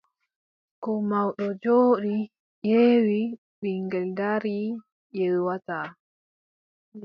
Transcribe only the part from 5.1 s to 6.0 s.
ƴeewataa.